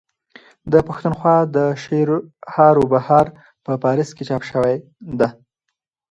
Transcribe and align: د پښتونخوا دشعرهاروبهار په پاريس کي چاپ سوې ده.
د 0.71 0.73
پښتونخوا 0.87 1.37
دشعرهاروبهار 1.57 3.25
په 3.65 3.71
پاريس 3.83 4.09
کي 4.17 4.23
چاپ 4.29 4.43
سوې 4.51 4.75
ده. 5.19 5.29